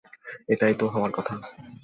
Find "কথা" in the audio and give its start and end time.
1.11-1.33